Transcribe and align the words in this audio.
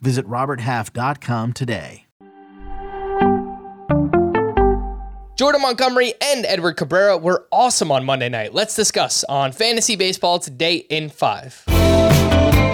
Visit 0.00 0.26
RobertHalf.com 0.26 1.52
today. 1.52 2.06
Jordan 5.36 5.62
Montgomery 5.62 6.14
and 6.20 6.44
Edward 6.46 6.76
Cabrera 6.76 7.16
were 7.16 7.46
awesome 7.52 7.92
on 7.92 8.04
Monday 8.04 8.28
night. 8.28 8.54
Let's 8.54 8.74
discuss 8.74 9.22
on 9.24 9.52
Fantasy 9.52 9.94
Baseball 9.94 10.40
today 10.40 10.76
in 10.76 11.08
five. 11.10 11.62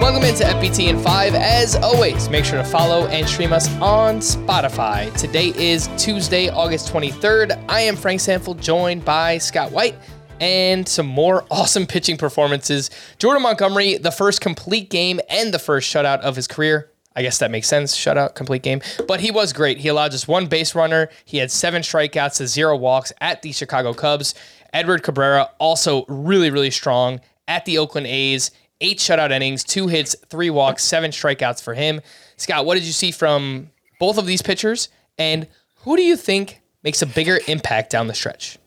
Welcome 0.01 0.23
into 0.23 0.43
FBT 0.43 0.87
in 0.89 0.99
5. 0.99 1.35
As 1.35 1.75
always, 1.75 2.29
make 2.29 2.45
sure 2.45 2.57
to 2.61 2.67
follow 2.67 3.07
and 3.07 3.27
stream 3.27 3.53
us 3.53 3.67
on 3.81 4.17
Spotify. 4.17 5.15
Today 5.17 5.53
is 5.57 5.89
Tuesday, 5.97 6.49
August 6.49 6.91
23rd. 6.93 7.63
I 7.69 7.81
am 7.81 7.95
Frank 7.95 8.19
Stampfl, 8.21 8.59
joined 8.59 9.03
by 9.05 9.37
Scott 9.37 9.71
White 9.71 9.95
and 10.39 10.87
some 10.87 11.07
more 11.07 11.45
awesome 11.51 11.87
pitching 11.87 12.17
performances. 12.17 12.89
Jordan 13.19 13.43
Montgomery, 13.43 13.97
the 13.97 14.11
first 14.11 14.41
complete 14.41 14.89
game 14.89 15.19
and 15.29 15.53
the 15.53 15.59
first 15.59 15.91
shutout 15.91 16.19
of 16.21 16.35
his 16.35 16.47
career. 16.47 16.91
I 17.15 17.21
guess 17.21 17.37
that 17.39 17.51
makes 17.51 17.67
sense. 17.67 17.95
Shutout, 17.95 18.35
complete 18.35 18.61
game. 18.61 18.81
But 19.07 19.19
he 19.19 19.31
was 19.31 19.53
great. 19.53 19.77
He 19.77 19.87
allowed 19.87 20.11
just 20.11 20.27
one 20.27 20.47
base 20.47 20.75
runner. 20.75 21.09
He 21.23 21.37
had 21.37 21.51
seven 21.51 21.81
strikeouts 21.81 22.37
to 22.37 22.47
zero 22.47 22.75
walks 22.75 23.13
at 23.21 23.41
the 23.41 23.51
Chicago 23.51 23.93
Cubs. 23.93 24.35
Edward 24.73 25.03
Cabrera, 25.03 25.49
also 25.57 26.05
really, 26.07 26.49
really 26.49 26.71
strong 26.71 27.21
at 27.47 27.63
the 27.65 27.77
Oakland 27.77 28.07
A's 28.07 28.51
eight 28.81 28.99
shutout 28.99 29.31
innings, 29.31 29.63
two 29.63 29.87
hits, 29.87 30.15
three 30.29 30.49
walks, 30.49 30.83
seven 30.83 31.11
strikeouts 31.11 31.61
for 31.63 31.73
him. 31.73 32.01
Scott, 32.37 32.65
what 32.65 32.75
did 32.75 32.83
you 32.83 32.91
see 32.91 33.11
from 33.11 33.69
both 33.99 34.17
of 34.17 34.25
these 34.25 34.41
pitchers? 34.41 34.89
And 35.17 35.47
who 35.83 35.95
do 35.95 36.03
you 36.03 36.17
think 36.17 36.61
makes 36.83 37.01
a 37.01 37.05
bigger 37.05 37.39
impact 37.47 37.91
down 37.91 38.07
the 38.07 38.13
stretch? 38.13 38.57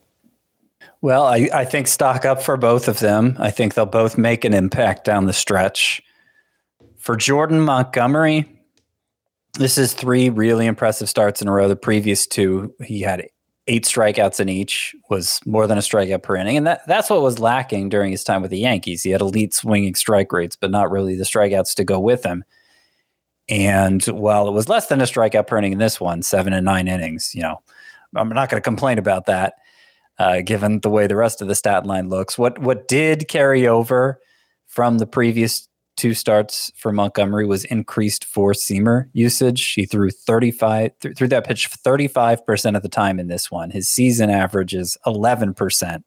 Well, 1.01 1.25
I, 1.25 1.49
I 1.53 1.65
think 1.65 1.87
stock 1.87 2.25
up 2.25 2.43
for 2.43 2.57
both 2.57 2.89
of 2.89 2.99
them. 2.99 3.37
I 3.39 3.51
think 3.51 3.75
they'll 3.75 3.87
both 3.87 4.19
make 4.19 4.45
an 4.45 4.55
impact 4.55 5.05
down 5.05 5.27
the 5.27 5.33
stretch. 5.33 6.03
For 7.09 7.17
Jordan 7.17 7.63
Montgomery, 7.63 8.45
this 9.55 9.79
is 9.79 9.95
three 9.95 10.29
really 10.29 10.67
impressive 10.67 11.09
starts 11.09 11.41
in 11.41 11.49
a 11.49 11.53
row. 11.53 11.67
The 11.67 11.75
previous 11.75 12.27
two, 12.27 12.75
he 12.85 13.01
had 13.01 13.27
eight 13.67 13.87
strikeouts 13.87 14.41
in 14.41 14.51
each 14.51 14.95
was 15.09 15.41
more 15.47 15.67
than 15.67 15.79
a 15.79 15.81
strikeout 15.81 16.23
per 16.23 16.37
inning. 16.37 16.59
And 16.59 16.67
that, 16.67 16.87
that's 16.87 17.09
what 17.09 17.23
was 17.23 17.39
lacking 17.39 17.89
during 17.89 18.11
his 18.11 18.25
time 18.25 18.43
with 18.43 18.51
the 18.51 18.59
Yankees. 18.59 19.03
He 19.03 19.09
had 19.09 19.23
elite 19.23 19.55
swinging 19.55 19.95
strike 19.95 20.31
rates, 20.35 20.55
but 20.55 20.71
not 20.71 20.91
really 20.91 21.17
the 21.17 21.25
strikeouts 21.25 21.75
to 21.77 21.85
go 21.85 21.99
with 21.99 22.25
them. 22.25 22.45
And 23.49 24.05
while 24.05 24.47
it 24.47 24.53
was 24.53 24.69
less 24.69 24.89
than 24.89 25.01
a 25.01 25.05
strikeout 25.05 25.47
per 25.47 25.57
inning 25.57 25.73
in 25.73 25.79
this 25.79 25.99
one, 25.99 26.21
seven 26.21 26.53
and 26.53 26.67
nine 26.67 26.89
innings, 26.89 27.35
you 27.35 27.41
know, 27.41 27.63
I'm 28.17 28.29
not 28.29 28.51
going 28.51 28.61
to 28.61 28.69
complain 28.69 28.99
about 28.99 29.25
that, 29.25 29.55
uh, 30.19 30.43
given 30.43 30.81
the 30.81 30.91
way 30.91 31.07
the 31.07 31.17
rest 31.17 31.41
of 31.41 31.49
the 31.49 31.55
stat 31.55 31.87
line 31.87 32.11
looks. 32.11 32.37
What 32.37 32.59
what 32.59 32.87
did 32.87 33.29
carry 33.29 33.67
over 33.67 34.21
from 34.67 34.99
the 34.99 35.07
previous 35.07 35.68
two 35.99 36.15
starts 36.15 36.73
for 36.77 36.93
Montgomery 36.93 37.45
was 37.45 37.65
increased 37.67 38.25
four 38.25 38.53
seamer 38.53 39.09
usage. 39.13 39.73
He 39.73 39.85
threw 39.85 40.11
35 40.11 40.93
th- 41.01 41.17
threw 41.17 41.29
that 41.29 41.47
pitch 41.47 41.69
35% 41.71 42.77
of 42.77 42.83
the 42.83 42.89
time 42.89 43.19
in 43.19 43.27
this 43.27 43.51
one. 43.51 43.71
His 43.71 43.89
season 43.89 44.31
average 44.31 44.75
is 44.75 44.97
11%. 45.05 46.03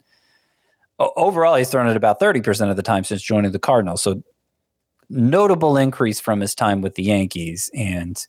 O- 1.00 1.12
overall, 1.16 1.56
he's 1.56 1.70
thrown 1.70 1.88
it 1.88 1.98
about 1.98 2.20
30% 2.20 2.70
of 2.70 2.78
the 2.78 2.84
time 2.84 3.04
since 3.04 3.22
joining 3.22 3.52
the 3.52 3.60
Cardinals. 3.60 4.02
So 4.02 4.24
notable 5.10 5.78
increase 5.78 6.20
from 6.20 6.40
his 6.40 6.56
time 6.56 6.82
with 6.82 6.96
the 6.96 7.04
Yankees 7.04 7.70
and 7.76 8.26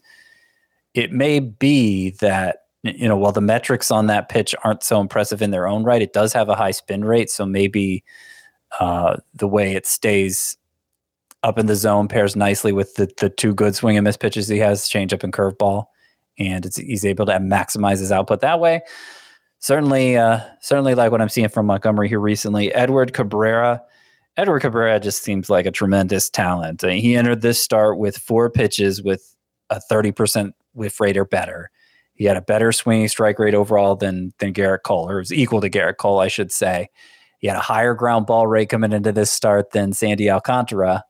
it 0.94 1.12
may 1.12 1.40
be 1.40 2.10
that 2.20 2.58
you 2.82 3.08
know 3.08 3.16
while 3.16 3.32
the 3.32 3.40
metrics 3.40 3.90
on 3.90 4.08
that 4.08 4.28
pitch 4.28 4.54
aren't 4.64 4.82
so 4.82 5.00
impressive 5.00 5.40
in 5.40 5.52
their 5.52 5.68
own 5.68 5.84
right, 5.84 6.02
it 6.02 6.12
does 6.12 6.32
have 6.32 6.48
a 6.48 6.56
high 6.56 6.72
spin 6.72 7.04
rate, 7.04 7.30
so 7.30 7.46
maybe 7.46 8.02
uh, 8.80 9.16
the 9.34 9.46
way 9.46 9.74
it 9.74 9.86
stays 9.86 10.56
up 11.42 11.58
in 11.58 11.66
the 11.66 11.76
zone 11.76 12.08
pairs 12.08 12.36
nicely 12.36 12.72
with 12.72 12.94
the, 12.94 13.10
the 13.18 13.28
two 13.28 13.54
good 13.54 13.74
swing 13.74 13.96
and 13.96 14.04
miss 14.04 14.16
pitches 14.16 14.48
he 14.48 14.58
has, 14.58 14.88
changeup 14.88 15.24
and 15.24 15.32
curveball, 15.32 15.86
and 16.38 16.68
he's 16.76 17.04
able 17.04 17.26
to 17.26 17.32
maximize 17.32 17.98
his 17.98 18.12
output 18.12 18.40
that 18.40 18.60
way. 18.60 18.82
Certainly, 19.58 20.16
uh, 20.16 20.40
certainly 20.60 20.94
like 20.94 21.12
what 21.12 21.20
I'm 21.20 21.28
seeing 21.28 21.48
from 21.48 21.66
Montgomery 21.66 22.08
here 22.08 22.20
recently. 22.20 22.72
Edward 22.74 23.12
Cabrera, 23.12 23.82
Edward 24.36 24.60
Cabrera 24.60 24.98
just 24.98 25.22
seems 25.22 25.50
like 25.50 25.66
a 25.66 25.70
tremendous 25.70 26.30
talent. 26.30 26.82
he 26.82 27.16
entered 27.16 27.42
this 27.42 27.62
start 27.62 27.98
with 27.98 28.16
four 28.16 28.50
pitches 28.50 29.02
with 29.02 29.36
a 29.70 29.80
30% 29.90 30.52
whiff 30.74 31.00
rate 31.00 31.16
or 31.16 31.24
better. 31.24 31.70
He 32.14 32.24
had 32.24 32.36
a 32.36 32.42
better 32.42 32.72
swinging 32.72 33.08
strike 33.08 33.38
rate 33.38 33.54
overall 33.54 33.96
than 33.96 34.32
than 34.38 34.52
Gerrit 34.52 34.82
Cole, 34.84 35.08
or 35.08 35.18
was 35.18 35.32
equal 35.32 35.60
to 35.60 35.70
Gerrit 35.70 35.96
Cole, 35.96 36.20
I 36.20 36.28
should 36.28 36.52
say. 36.52 36.88
He 37.38 37.48
had 37.48 37.56
a 37.56 37.60
higher 37.60 37.94
ground 37.94 38.26
ball 38.26 38.46
rate 38.46 38.68
coming 38.68 38.92
into 38.92 39.12
this 39.12 39.32
start 39.32 39.72
than 39.72 39.92
Sandy 39.92 40.30
Alcantara, 40.30 41.04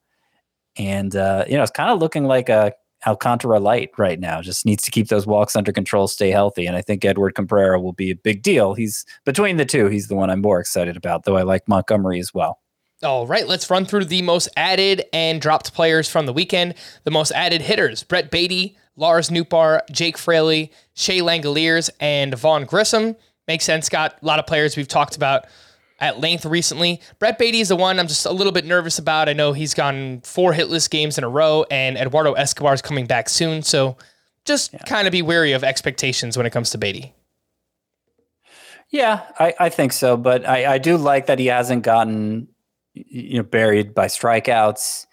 and 0.77 1.15
uh, 1.15 1.45
you 1.49 1.57
know, 1.57 1.63
it's 1.63 1.73
kind 1.73 1.91
of 1.91 1.99
looking 1.99 2.25
like 2.25 2.49
a 2.49 2.73
Alcantara 3.07 3.59
light 3.59 3.91
right 3.99 4.21
now. 4.21 4.41
Just 4.41 4.65
needs 4.65 4.83
to 4.85 4.91
keep 4.91 5.09
those 5.09 5.27
walks 5.27 5.57
under 5.57 5.73
control, 5.73 6.07
stay 6.09 6.31
healthy, 6.31 6.67
and 6.67 6.77
I 6.77 6.83
think 6.83 7.05
Edward 7.05 7.35
Cabrera 7.35 7.81
will 7.81 7.93
be 7.93 8.11
a 8.11 8.17
big 8.17 8.43
deal. 8.43 8.75
He's 8.75 9.05
between 9.25 9.57
the 9.57 9.65
two, 9.65 9.87
he's 9.89 10.09
the 10.09 10.15
one 10.15 10.31
I'm 10.31 10.41
more 10.41 10.61
excited 10.61 10.97
about, 10.97 11.25
though 11.25 11.37
I 11.37 11.43
like 11.43 11.69
Montgomery 11.69 12.21
as 12.21 12.33
well. 12.33 12.61
All 13.03 13.27
right, 13.27 13.49
let's 13.49 13.69
run 13.69 13.85
through 13.85 14.05
the 14.05 14.23
most 14.23 14.49
added 14.57 15.05
and 15.13 15.41
dropped 15.41 15.75
players 15.75 16.09
from 16.09 16.27
the 16.27 16.33
weekend. 16.33 16.75
The 17.03 17.11
most 17.11 17.33
added 17.33 17.61
hitters: 17.61 18.05
Brett 18.05 18.31
Baty, 18.31 18.77
Lars 18.97 19.31
Nootbaar, 19.31 19.81
Jake 19.91 20.17
Fraley, 20.17 20.71
Shea 20.95 21.19
Langeliers, 21.19 21.91
and 21.99 22.35
Vaughn 22.37 22.65
Grissom. 22.65 23.17
Makes 23.49 23.65
sense, 23.65 23.87
Scott. 23.87 24.17
A 24.23 24.25
lot 24.25 24.39
of 24.39 24.47
players 24.47 24.77
we've 24.77 24.87
talked 24.87 25.17
about 25.17 25.47
at 26.03 26.19
length 26.19 26.45
recently. 26.45 27.01
Brett 27.21 27.39
Baty 27.39 27.61
is 27.61 27.69
the 27.69 27.77
one 27.77 27.99
I'm 27.99 28.09
just 28.09 28.27
a 28.27 28.33
little 28.33 28.53
bit 28.53 28.67
nervous 28.67 28.99
about. 28.99 29.29
I 29.29 29.33
know 29.33 29.53
he's 29.53 29.73
gone 29.73 30.21
four 30.23 30.53
hitless 30.53 30.91
games 30.91 31.17
in 31.17 31.25
a 31.25 31.29
row, 31.29 31.65
and 31.71 31.97
Eduardo 31.97 32.33
Escobar 32.33 32.75
is 32.75 32.83
coming 32.83 33.07
back 33.07 33.29
soon. 33.29 33.63
So 33.63 33.97
just 34.45 34.73
yeah. 34.73 34.81
kind 34.81 35.07
of 35.07 35.13
be 35.13 35.23
wary 35.23 35.53
of 35.53 35.63
expectations 35.63 36.37
when 36.37 36.45
it 36.45 36.51
comes 36.51 36.71
to 36.71 36.79
Baty. 36.79 37.15
Yeah, 38.91 39.23
I, 39.39 39.55
I 39.59 39.69
think 39.71 39.93
so. 39.93 40.17
But 40.17 40.47
I, 40.47 40.75
I 40.75 40.79
do 40.79 40.97
like 40.97 41.27
that 41.27 41.39
he 41.39 41.47
hasn't 41.47 41.85
gotten 41.85 42.49
you 42.95 43.39
know 43.39 43.45
buried 43.45 43.95
by 43.95 44.07
strikeouts. 44.07 45.07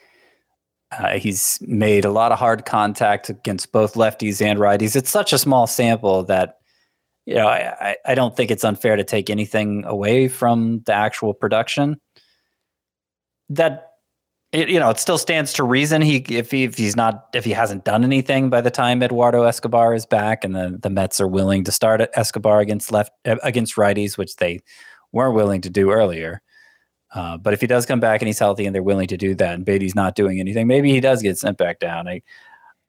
Uh, 0.92 1.20
he's 1.20 1.60
made 1.62 2.04
a 2.04 2.10
lot 2.10 2.32
of 2.32 2.40
hard 2.40 2.66
contact 2.66 3.30
against 3.30 3.72
both 3.72 3.94
lefties 3.94 4.44
and 4.44 4.58
righties. 4.58 4.96
It's 4.96 5.12
such 5.12 5.34
a 5.34 5.38
small 5.38 5.68
sample 5.68 6.24
that 6.24 6.59
you 7.30 7.36
know, 7.36 7.48
I, 7.48 7.96
I 8.08 8.16
don't 8.16 8.36
think 8.36 8.50
it's 8.50 8.64
unfair 8.64 8.96
to 8.96 9.04
take 9.04 9.30
anything 9.30 9.84
away 9.86 10.28
from 10.28 10.82
the 10.88 10.94
actual 10.94 11.36
production. 11.36 12.02
That 13.50 13.92
it, 14.52 14.68
you 14.68 14.80
know, 14.80 14.90
it 14.90 14.98
still 14.98 15.20
stands 15.20 15.54
to 15.54 15.64
reason 15.64 16.02
he 16.02 16.26
if 16.28 16.50
he 16.50 16.64
if 16.64 16.76
he's 16.76 16.96
not 16.96 17.28
if 17.36 17.46
he 17.46 17.52
hasn't 17.52 17.86
done 17.86 18.04
anything 18.04 18.50
by 18.50 18.62
the 18.62 18.72
time 18.72 19.04
Eduardo 19.04 19.44
Escobar 19.44 19.94
is 19.94 20.08
back 20.08 20.44
and 20.44 20.56
the 20.56 20.80
the 20.82 20.90
Mets 20.90 21.22
are 21.22 21.28
willing 21.28 21.64
to 21.66 21.72
start 21.72 22.02
Escobar 22.16 22.62
against 22.62 22.92
left 22.92 23.12
against 23.26 23.76
righties, 23.76 24.18
which 24.18 24.38
they 24.38 24.60
weren't 25.12 25.36
willing 25.36 25.62
to 25.62 25.70
do 25.70 25.92
earlier. 25.92 26.42
Uh, 27.14 27.38
but 27.38 27.54
if 27.54 27.62
he 27.62 27.68
does 27.68 27.86
come 27.86 28.00
back 28.00 28.22
and 28.22 28.28
he's 28.28 28.40
healthy 28.40 28.66
and 28.66 28.74
they're 28.74 28.82
willing 28.82 29.08
to 29.08 29.18
do 29.18 29.36
that, 29.36 29.54
and 29.54 29.66
Baty's 29.66 29.96
not 29.96 30.16
doing 30.16 30.40
anything, 30.40 30.66
maybe 30.66 30.92
he 30.92 31.00
does 31.00 31.22
get 31.22 31.38
sent 31.38 31.60
back 31.60 31.78
down. 31.78 32.08
I 32.08 32.24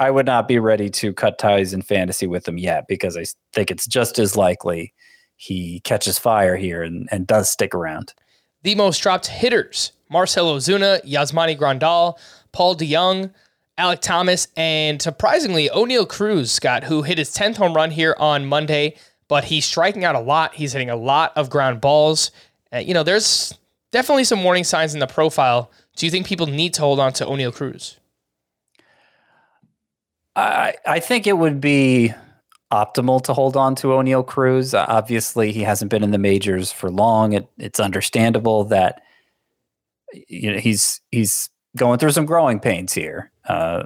I 0.00 0.11
would 0.11 0.25
not 0.25 0.49
be 0.49 0.59
ready 0.59 0.88
to 0.88 1.12
cut 1.12 1.38
ties 1.38 1.75
in 1.75 1.83
fantasy 1.83 2.27
with 2.27 2.49
him 2.49 2.56
yet 2.56 2.88
because 2.88 3.19
I 3.19 3.24
think 3.53 3.71
it's 3.71 3.86
just 3.86 4.19
as 4.19 4.34
likely 4.34 4.95
he 5.36 5.80
catches 5.80 6.19
fire 6.19 6.57
here 6.57 6.83
and, 6.83 7.07
and 7.13 7.27
does 7.27 7.51
stick 7.51 7.74
around. 7.74 8.15
The 8.63 8.74
most 8.74 8.98
dropped 9.03 9.27
hitters 9.27 9.92
Marcell 10.09 10.57
Ozuna, 10.57 11.04
Yasmani 11.04 11.57
Grandal, 11.57 12.19
Paul 12.51 12.74
DeJong, 12.77 13.33
Alek 13.78 14.01
Thomas, 14.01 14.48
and 14.57 15.01
surprisingly, 15.01 15.69
Oneil 15.69 16.09
Cruz, 16.09 16.51
Scott, 16.51 16.84
who 16.84 17.03
hit 17.03 17.19
his 17.19 17.30
10th 17.30 17.59
home 17.59 17.74
run 17.74 17.91
here 17.91 18.16
on 18.19 18.47
Monday, 18.47 18.97
but 19.28 19.45
he's 19.45 19.65
striking 19.66 20.04
out 20.04 20.16
a 20.16 20.21
lot. 20.21 20.54
He's 20.54 20.72
hitting 20.72 20.91
a 20.91 20.97
lot 20.97 21.33
of 21.36 21.48
ground 21.48 21.80
balls. 21.80 22.33
Uh, 22.72 22.78
you 22.78 22.92
know, 22.92 23.03
there's 23.03 23.54
definitely 23.92 24.24
some 24.24 24.42
warning 24.42 24.65
signs 24.65 24.95
in 24.95 25.01
the 25.01 25.07
profile. 25.07 25.71
Do 25.95 26.07
you 26.07 26.10
think 26.10 26.27
people 26.27 26.47
need 26.47 26.74
to 26.74 26.80
hold 26.80 26.98
on 26.98 27.13
to 27.15 27.27
Oneil 27.27 27.54
Cruz? 27.54 27.99
I, 30.36 30.74
I 30.86 31.00
think 31.00 31.27
it 31.27 31.38
would 31.38 31.60
be 31.60 32.12
optimal 32.72 33.22
to 33.24 33.34
hold 33.34 33.56
on 33.56 33.74
to 33.77 33.88
Oneil 33.88 34.27
Cruz. 34.27 34.74
Uh, 34.74 34.86
obviously, 34.88 35.53
he 35.53 35.62
hasn't 35.62 35.91
been 35.91 36.03
in 36.04 36.12
the 36.12 36.18
majors 36.18 36.72
for 36.72 36.91
long. 36.91 37.32
It, 37.32 37.48
it's 37.59 37.80
understandable 37.80 38.65
that 38.65 39.03
you 40.28 40.53
know 40.53 40.59
he's 40.59 41.00
he's 41.10 41.50
going 41.77 41.98
through 41.98 42.12
some 42.12 42.27
growing 42.27 42.60
pains 42.60 42.92
here. 42.92 43.30
Uh, 43.48 43.84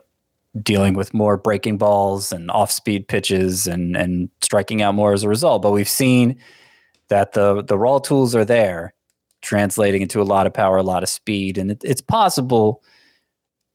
dealing 0.62 0.94
with 0.94 1.12
more 1.12 1.36
breaking 1.36 1.78
balls 1.78 2.30
and 2.30 2.50
off 2.50 2.70
speed 2.70 3.08
pitches 3.08 3.66
and 3.66 3.96
and 3.96 4.30
striking 4.40 4.82
out 4.82 4.94
more 4.94 5.12
as 5.12 5.22
a 5.22 5.28
result. 5.28 5.62
But 5.62 5.72
we've 5.72 5.88
seen 5.88 6.38
that 7.08 7.32
the 7.32 7.62
the 7.62 7.78
raw 7.78 7.98
tools 7.98 8.34
are 8.34 8.44
there, 8.44 8.94
translating 9.42 10.02
into 10.02 10.20
a 10.20 10.24
lot 10.24 10.46
of 10.46 10.54
power, 10.54 10.76
a 10.76 10.82
lot 10.82 11.02
of 11.02 11.08
speed, 11.08 11.58
and 11.58 11.70
it, 11.70 11.82
it's 11.84 12.02
possible 12.02 12.82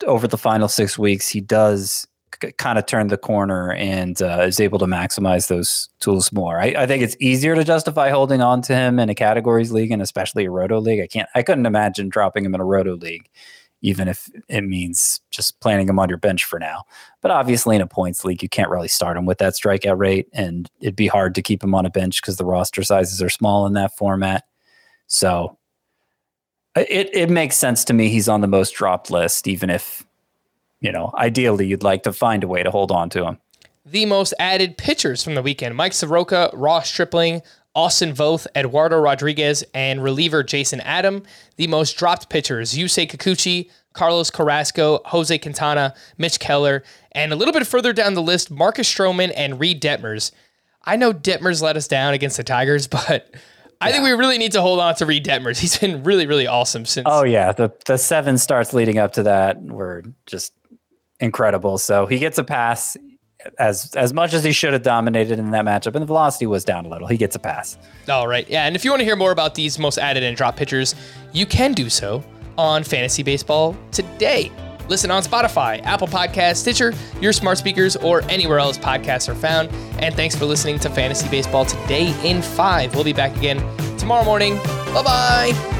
over 0.06 0.27
the 0.27 0.38
final 0.38 0.69
six 0.69 0.98
weeks 0.98 1.27
he 1.27 1.42
does 1.42 2.07
kind 2.57 2.80
of 2.80 2.86
turned 2.86 3.09
the 3.09 3.18
corner 3.18 3.74
and 3.74 4.21
uh, 4.21 4.44
is 4.47 4.59
able 4.59 4.80
to 4.80 4.86
maximize 4.86 5.47
those 5.47 5.89
tools 6.00 6.31
more. 6.31 6.59
I, 6.59 6.74
I, 6.77 6.88
think 6.88 7.03
it's 7.03 7.15
easier 7.19 7.56
to 7.56 7.63
justify 7.63 8.09
holding 8.09 8.41
on 8.41 8.62
to 8.63 8.75
him 8.75 9.00
in 9.00 9.09
a 9.09 9.15
categories 9.15 9.71
league 9.71 9.91
and 9.91 10.01
especially 10.01 10.45
a 10.45 10.51
roto 10.51 10.80
league. 10.80 11.01
I 11.01 11.07
can't, 11.07 11.30
I 11.36 11.44
couldn't 11.44 11.65
imagine 11.65 12.09
dropping 12.09 12.45
him 12.45 12.56
in 12.56 12.62
a 12.62 12.65
roto 12.65 12.95
league 12.95 13.30
even 13.81 14.07
if 14.07 14.30
it 14.47 14.62
means 14.62 15.21
just 15.31 15.59
planting 15.62 15.88
him 15.88 16.00
on 16.00 16.09
your 16.09 16.18
bench 16.18 16.45
for 16.45 16.59
now. 16.59 16.83
But 17.21 17.31
obviously, 17.31 17.75
in 17.75 17.81
a 17.81 17.88
points 17.88 18.25
league, 18.25 18.44
you 18.44 18.50
can't 18.50 18.69
really 18.69 18.88
start 18.88 19.18
him 19.18 19.25
with 19.25 19.38
that 19.38 19.53
strikeout 19.53 19.97
rate, 19.97 20.27
and 20.33 20.69
it'd 20.81 20.95
be 20.95 21.07
hard 21.07 21.36
to 21.36 21.41
keep 21.41 21.63
him 21.63 21.74
on 21.74 21.86
a 21.86 21.89
bench 21.89 22.21
because 22.21 22.38
the 22.38 22.45
roster 22.45 22.83
sizes 22.83 23.21
are 23.21 23.30
small 23.30 23.65
in 23.65 23.74
that 23.74 23.95
format. 23.95 24.45
So 25.07 25.57
it 26.75 27.09
it 27.13 27.30
makes 27.30 27.56
sense 27.56 27.83
to 27.86 27.94
me. 27.94 28.09
He's 28.09 28.30
on 28.30 28.41
the 28.41 28.47
most 28.47 28.71
dropped 28.71 29.12
list, 29.12 29.47
even 29.47 29.69
if 29.69 30.06
you 30.81 30.92
know 30.92 31.12
ideally 31.16 31.68
you'd 31.68 31.84
like 31.84 32.04
to 32.04 32.14
find 32.14 32.44
a 32.44 32.48
way 32.48 32.64
to 32.64 32.72
hold 32.72 32.92
on 32.92 33.10
to 33.12 33.26
him. 33.26 33.38
The 33.86 34.06
most 34.06 34.34
added 34.40 34.78
pitchers 34.78 35.24
from 35.24 35.36
the 35.36 35.42
weekend: 35.42 35.76
Mike 35.76 35.94
Soroka, 35.94 36.50
Ross 36.54 36.90
Stripling, 36.90 37.42
Austin 37.76 38.14
Voth, 38.14 38.48
Eduardo 38.56 39.00
Rodriguez, 39.00 39.64
and 39.74 40.04
reliever 40.04 40.44
Jason 40.44 40.81
Adam. 40.81 41.24
The 41.58 41.68
most 41.68 41.98
dropped 41.98 42.30
pitchers, 42.30 42.74
Yusei 42.74 43.10
Kikuchi, 43.10 43.70
Carlos 43.94 44.30
Carrasco, 44.30 45.02
Jose 45.06 45.38
Quintana, 45.38 45.94
Mitch 46.18 46.40
Keller, 46.40 46.84
and 47.12 47.32
a 47.32 47.36
little 47.36 47.54
bit 47.54 47.66
further 47.66 47.94
down 47.94 48.14
the 48.14 48.22
list, 48.22 48.52
Marcus 48.52 48.92
Stroman 48.92 49.32
and 49.36 49.60
Reid 49.60 49.82
Detmers. 49.82 50.32
I 50.84 50.96
know 50.96 51.14
Detmers 51.14 51.62
let 51.62 51.75
us 51.78 51.88
down 51.88 52.14
against 52.14 52.38
the 52.38 52.44
Tigers, 52.44 52.88
but 52.88 53.34
I 53.82 53.92
think 53.92 54.04
we 54.04 54.12
really 54.12 54.38
need 54.38 54.52
to 54.54 54.62
hold 54.62 54.80
on 54.80 54.96
to 54.96 55.06
Reid 55.06 55.25
Detmers. 55.25 55.60
He's 55.60 55.78
been 55.78 56.04
really, 56.04 56.28
really 56.28 56.48
awesome 56.48 56.86
since. 56.86 57.08
Oh 57.10 57.24
yeah, 57.24 57.52
the 57.52 57.72
the 57.86 57.98
seven 57.98 58.38
starts 58.38 58.74
leading 58.74 58.98
up 58.98 59.14
to 59.14 59.24
that 59.24 59.62
were 59.62 60.04
just 60.25 60.54
incredible. 61.19 61.77
So 61.77 62.06
he 62.06 62.19
gets 62.19 62.38
a 62.38 62.44
pass 62.44 62.98
as 63.57 63.95
as 63.95 64.13
much 64.13 64.33
as 64.33 64.44
he 64.44 64.51
should 64.51 64.74
have 64.74 64.83
dominated 64.83 65.39
in 65.39 65.51
that 65.51 65.66
matchup, 65.66 65.95
and 65.95 66.01
the 66.01 66.06
velocity 66.06 66.45
was 66.45 66.66
down 66.66 66.86
a 66.86 66.89
little. 66.89 67.07
He 67.07 67.18
gets 67.18 67.36
a 67.36 67.39
pass. 67.39 67.77
All 68.10 68.27
right, 68.27 68.50
yeah. 68.50 68.66
And 68.66 68.75
if 68.75 68.83
you 68.83 68.92
want 68.92 69.01
to 69.01 69.06
hear 69.06 69.16
more 69.16 69.31
about 69.31 69.56
these 69.56 69.80
most 69.80 69.98
added 69.98 70.24
and 70.24 70.36
drop 70.36 70.56
pitchers, 70.57 70.95
you 71.31 71.45
can 71.45 71.74
do 71.74 71.89
so 71.89 72.24
on 72.57 72.83
Fantasy 72.83 73.24
Baseball 73.24 73.77
today. 73.92 74.51
Listen 74.89 75.12
on 75.12 75.21
Spotify, 75.21 75.81
Apple 75.83 76.07
Podcasts, 76.07 76.57
Stitcher, 76.57 76.94
your 77.22 77.31
smart 77.31 77.60
speakers, 77.60 77.95
or 77.95 78.24
anywhere 78.24 78.57
else 78.57 78.77
podcasts 78.77 79.30
are 79.30 79.36
found. 79.36 79.69
And 80.00 80.15
thanks 80.15 80.36
for 80.36 80.45
listening 80.45 80.80
to 80.80 80.89
Fantasy 80.89 81.30
Baseball 81.30 81.65
today 81.65 82.13
in 82.27 82.42
five. 82.42 82.95
We'll 82.95 83.04
be 83.04 83.13
back 83.13 83.38
again 83.38 83.57
tomorrow 83.98 84.25
morning. 84.25 84.57
Bye 84.94 85.04
bye. 85.04 85.79